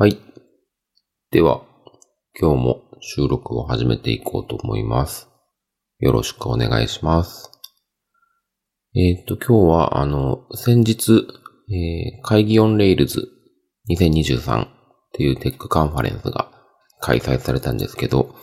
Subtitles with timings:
[0.00, 0.18] はい。
[1.30, 1.60] では、
[2.40, 5.28] 今日も収録を始めていこうと思います。
[5.98, 7.50] よろしくお願いします。
[8.96, 11.26] えっ、と、今日は、あの、先日、
[11.68, 13.28] えー Kaigi on Rails
[13.90, 14.68] 2023っ
[15.12, 16.50] ていうテックカンファレンスが
[17.00, 18.34] 開催されたんですけど、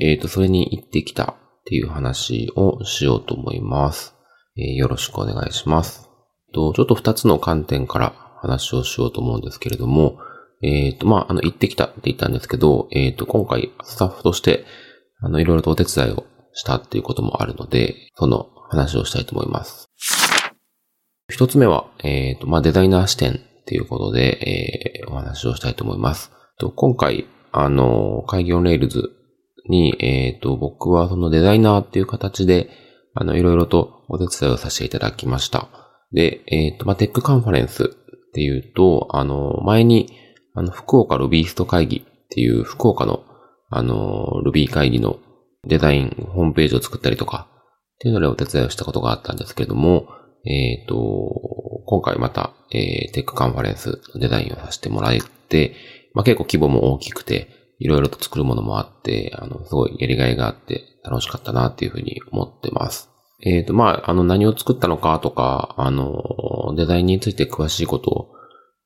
[0.00, 4.16] えっ、と、それに行ってきたっていう話をしようと思います。
[4.56, 6.10] えーよろしくお願いします。
[6.52, 8.12] と、ちょっと二つの観点から
[8.42, 10.18] 話をしようと思うんですけれども、
[10.66, 14.64] えっ、と、まあ、あの、行ってきたって言ったんですけど、えっ、と、今回、スタッフとして、
[15.20, 19.88] あの、いろいろとお手伝いをしたっていうこともあるので、その話をしたいと思います。
[21.30, 26.32] 一つ目は、えっ、と、まあ、デザイナー視点っていうことで、えーお話をしたいと思います。
[26.58, 29.12] と今回、あの、 Kaigi on Rails
[29.68, 32.70] に、えっ、と、僕はそのデザイナーっていう形で、
[33.14, 35.68] あの、いろいろとお手伝いをさせていただきました。
[36.12, 37.88] で、えっ、と、まあ、テックカンファレンスっ
[38.32, 40.08] ていうと、あの、前に、
[40.56, 43.22] あの、福岡 Rubyist 会議っていう福岡の、
[43.68, 45.18] あの、 Ruby 会議の
[45.64, 47.48] デザイン、ホームページを作ったりとか、
[47.96, 50.08] っていうのでお手伝いをしたことがあったんですけれども、
[50.46, 50.94] えっ、と、
[51.86, 55.74] 今回また、えーテックカンファレンスのデザインをさせてもらえて、
[56.14, 63.10] まあ、結構規模も大きくて、いろいろと作るものもあって、あの、すごいやりがいがあって楽しかったなっていうふうに思ってます。
[63.44, 68.35] えっ、と、まあ、あの、何を作ったのかとか、あの、デザインについて詳しいことを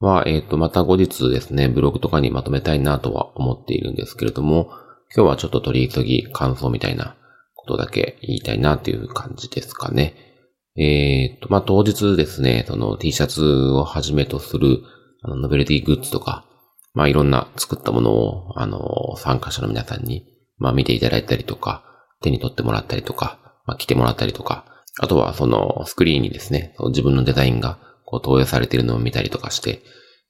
[0.01, 4.71] は、えっ、と、また後日ですね、ブログとかにまとめたいなとは思っているんですけれども、
[5.15, 7.17] 今日はちょっと取り急ぎ感想みたいな
[7.55, 10.15] ことだけ言いたいなっていう感じですかね。
[10.77, 14.83] えっ、と、まあ、当日ですね、その T シャツをはじめとする、
[15.23, 16.47] あの、ノベルティグッズとか、
[16.95, 20.25] まあ、いろんな作ったものを、あの、参加者の皆さんに、
[20.59, 21.85] まあ、見ていただいたりとか、
[22.23, 24.65] 手に取ってもらったりとか、まあ、着てもらったりとか、
[24.99, 27.79] あとはそのスクリーンにですね、自分のデザインが
[28.11, 29.83] こう投影されているのを見たりとかして、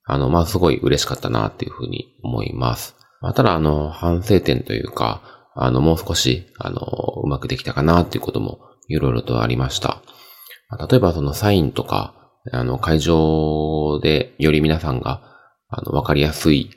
[0.05, 2.97] あの、まあ、すごい嬉しかったなっていうふうに思います。
[3.21, 5.23] まあ、ただ、あの、反省点というか、
[5.55, 10.03] あの、もう少し、あの、うまくできたかなっていうこともいろいろとありました。
[10.69, 12.15] ま例えばそのサインとか、
[12.53, 15.23] あの、会場でより皆さんが、
[15.69, 16.71] あの、わかりやすい、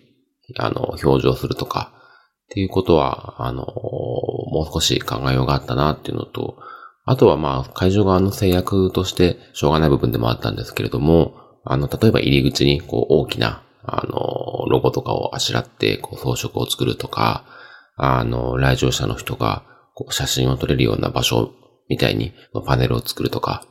[0.57, 1.91] あの、表示をするとか、
[2.45, 6.57] っていうことは、あの、もう少し考えようがあったなっていうのと、
[7.05, 11.33] あとはまあ、会場側の制約としてしょうがない部分でもあったんですけれども、
[11.65, 17.45] あの、例えば入り口にこう大きな、あの、ロゴとかをあしらって、こう装飾を作るとか、
[17.97, 19.63] あの、来場者の人が
[19.93, 21.51] こう写真を撮れるような場所
[21.89, 22.33] みたいに
[22.65, 23.65] パネルを作るとか、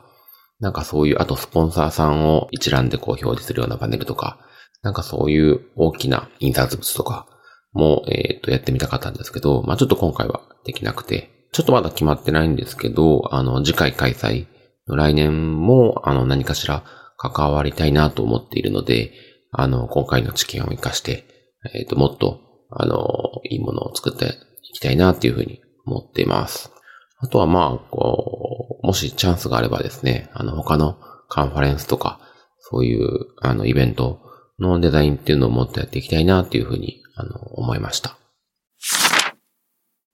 [0.59, 4.39] なんかそういう、あとスポンサーさんを一覧でこう表示するようなパネルとか、
[4.81, 7.27] なんかそういう大きな印刷物とか
[7.73, 14.47] も、えっ、と、やってみたかったんですけど、まあちょっと今回はできなくて、ちょっとまだ決まってないんですけど、あの、次回開催
[14.87, 16.83] の来年も、あの、何かしら
[17.17, 19.11] 関わりたいなと思っているので、
[19.51, 21.25] あの、今回の知見を活かして、
[21.73, 23.07] えっ、と、もっと、あの、
[23.49, 26.71] いいものを作っていきたいなっていうふうに思っています。
[27.19, 30.97] あとはまあ、こう、もしチャンスがあればですね、あの、他の
[31.29, 32.19] カンファレンスとか、
[32.59, 34.19] そういう、あの、イベント
[34.59, 38.17] のデザインっていうのをもっとやっていきたいなっていうふうに、あの、思いました。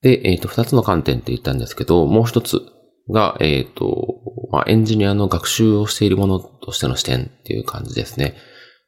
[0.01, 2.61] で、えっ、と、二つの観点って言ったんですけど、もう一つ
[3.09, 4.19] が、えっ、と、
[4.51, 8.35] まあ、エンジニアの学習をしているものとしての視点っていう感じですね。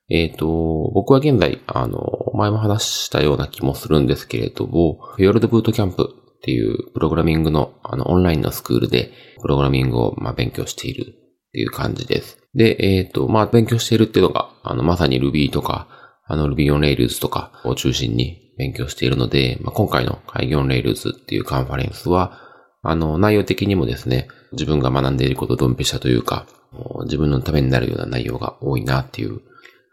[0.09, 0.45] えっ、と、
[0.93, 1.99] 僕は現在、あの、
[2.33, 9.11] 前も話したような気もするんですけれども、フィヨルドブートキャンプっていうプログラミングの、あの、オンラインのスクールで、
[9.41, 12.37] プログラミングを、まあ、勉強しているっていう感じです。
[12.53, 15.87] で、えっ、と、まあ、勉強しているっていうのが、あの、まさに Ruby とか、
[16.31, 22.39] あの Ruby on Rails とかを中心に勉強しているので、まあ、今回の会議 on Rails っていうカンファレンスは、
[22.83, 26.47] あの、内容的にもですね、自分が学んでいることをドンピシャというか、
[27.03, 29.41] 自分のためになるような内容が多いなっていう、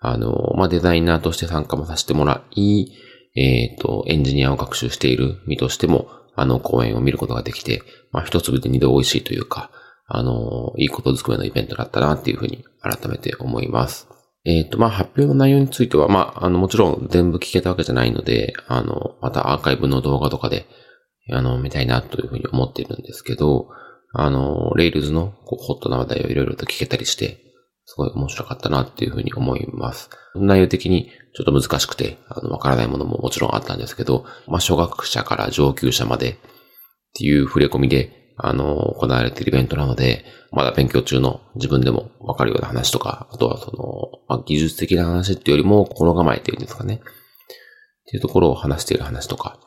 [0.00, 2.92] あの、まあ、デザイナーとして参加もさせてもらい、
[3.34, 7.82] えっ、と、エンジニアを学習している身としても、あの、講演を見ることができて、
[8.12, 9.72] まあ、一粒で二度美味しいというか、
[10.06, 14.17] あの、いいことずくめのイベントだったなっていうふうに改めて思います。
[14.44, 20.66] えっ、と、まあ、発表の内容については、まあ、あの、もちろん全部聞けたわけじゃないので、あの、またアーカイブの動画とかで、
[21.30, 23.68] あの、見たいなというふうに思っているんですけど、
[24.14, 27.38] あの、レイルズのホットな話題をいろいろと聞けたりして、
[27.84, 30.10] すごい面白かったなっていうふうに思います。
[30.34, 36.36] 内容的にちょっと難しくて、あの、わからないものももちろんあったんですけど、まあ、初学者から上級者までっ
[37.14, 46.94] ていう触れ込みで、あの、行われているイベントなので、まだ勉強中の自分でもわかるような話とか、あとはその、まあ、技術的な話っていうよりも心構えっていうんですかね。
[46.94, 46.98] っ
[48.06, 49.58] ていうところを話している話とか、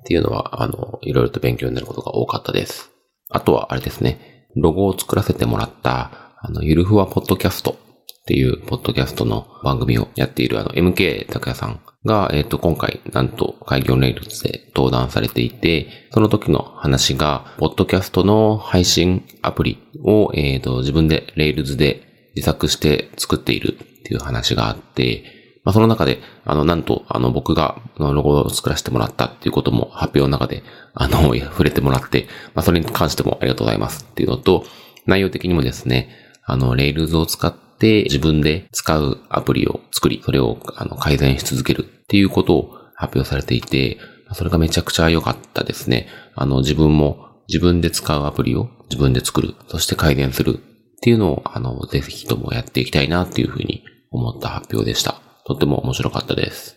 [0.00, 2.90] っていうのは、あの、いろいろと勉強になることが多かったです。
[3.30, 7.78] あとは、あれですね、ロゴを作らせてもらった、あの、ゆるふわポッドキャスト
[8.24, 25.24] っていうポッドキャストの番組をやっているあの MK 拓也さんが、えっ、ー、と、今回、なんと、 Kaigi on Rails で登壇されていて、その時の話が、ポッドキャストの配信アプリを、えっ、ー、と、自分で Rails で自作して作っているっていう話があって、
[25.64, 30.62] まあ、その中で、あの、なんと、あの、僕が、ロゴを作らせてもらったっていうことも発表の中で、
[30.92, 34.64] あの、触れてもらって、まあ、それに関してもありがとうございますっていうのと、
[35.06, 36.10] 内容的にもですね、
[36.44, 43.98] あの、 Rails を使ってて自分で使うアプリを作り、それを、あの、改善し続けるっていうことを発表されていて、
[44.32, 46.08] それがめちゃくちゃ良かったですね。
[46.34, 50.60] あの、自分も自分で使うアプリを自分で作る、そして改善するっ
[51.02, 55.20] ていうのを、あの、ぜひともやっていきたいなっていうふうに思った発表でした。
[55.46, 56.76] とっても面白かったです。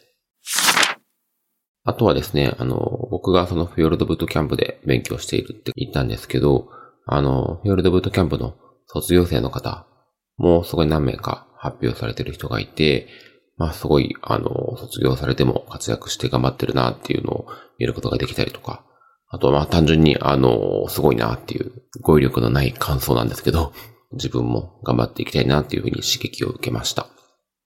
[1.83, 2.75] あとはですね、あの、
[3.11, 6.67] 僕がそのフィヨルドブートキャンプで勉強しているって言ったんですけど、
[7.05, 8.55] あの、フィヨルドブートキャンプの
[8.87, 9.87] 卒業生の方
[10.37, 13.07] もうすごい何名か発表されてる人がいて、
[13.57, 17.47] まあすごい、あの、卒業されても活躍して頑張ってるなっていうのを
[17.79, 18.83] 見ることができたりとか、
[19.29, 23.73] あとはまあ単純に、あの、すごいなっていう語彙力のない感想なんですけど、
[24.13, 27.07] 自分も頑張っていきたいなっていうふうに刺激を受けました。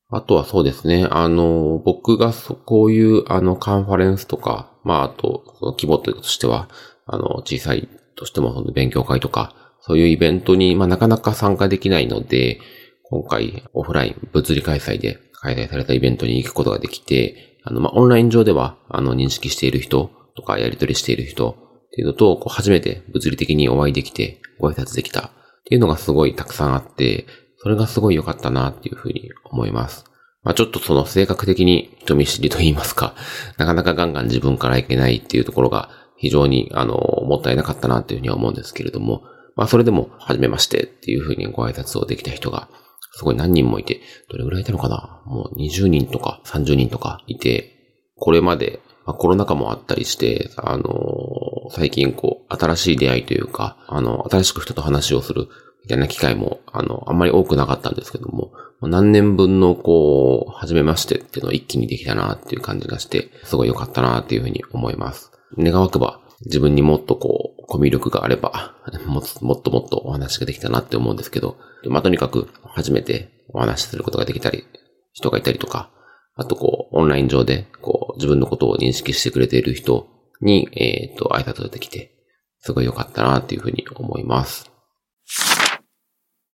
[0.09, 1.07] あとはそうですね。
[1.11, 2.33] あの、僕が
[2.65, 6.67] こういうあのカンファレンスとか、まああと、その規模としては、
[7.05, 12.59] あの、小さいとしてもその勉強会とか、そういうイベントに、まあなかなか参加できないので、
[13.03, 25.31] 今回オフライン物理開催で開催されたイベントに行くことができて、あの、まあオンライン上では、あの、認識している人とかやり取りしている人っていうのと、こう初めて物理的にお会いできて、ご挨拶できたっ
[25.65, 27.25] ていうのがすごいたくさんあって、
[27.57, 30.05] それがすごい良かったなっていうふうに思います。
[30.43, 33.13] まあちょっとその性格的に人見知りと言いますか、
[33.57, 39.23] なかなかガンガン自分からいけないっていうところが非常にあの、もったいなかったなっていうふうには思うんですけれども、
[39.55, 42.69] まあそれでも、初めましてっていうふうにご挨拶をできた人が、
[43.13, 45.21] すごい何人もいて、どれぐらいいたのかな？
[45.25, 47.77] もう20人とか30人とかいて、
[48.15, 55.47] これまで、まあ、コロナ禍もあったりして、あのー、最近こう、新しい出会いというか、あの、新しく人と話をする
[55.83, 58.51] みたいな機会も、あの、あんまり多くなかったんですけども、
[58.81, 65.31] 何年分のこう、初めましてっていうのを一気にできたなっていう感じがして、すごい良かったなっていうふうに思います。
[65.57, 74.65] 願わくば、自分にもっとこう、コミュ力があれば、 もっともっとお話ができたなって思うんですけど、まあ、とにかく、初めてお話しすることができたり、
[75.13, 75.91] 人がいたりとか、
[76.35, 80.07] あとこう、オンライン上で、こう、自分のことを認識してくれている人
[80.41, 82.11] に、えっ、ー、と、挨拶ができて、
[82.59, 84.71] すごい良かったなっていうふうに思います。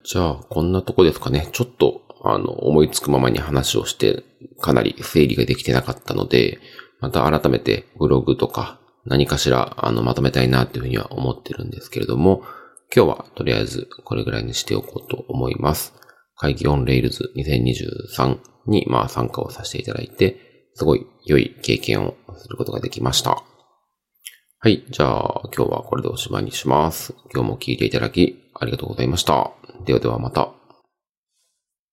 [0.05, 1.49] じゃあ、こんなとこですかね。
[1.53, 4.23] ちょっと、あの、思いつくままに話をして、
[4.61, 6.59] かなり整理ができてなかったので、
[7.01, 12.43] また改めてブログとか何かしら、あの、まとめたいなっていうふうには思ってるんですけれども、
[12.95, 15.95] 今日はとりあえずこれぐらいにしておこうと思います。
[16.37, 23.43] 会議オンレイルズ2023に、まあ参加をさせていただいて、すごい良い経験をすることができました。
[24.59, 24.85] はい。
[24.89, 27.15] じゃあ、今日はこれでおしまいにします。
[27.33, 29.53] 今日も聞いていただき、ありがとうございました。
[29.85, 30.64] ではではまた。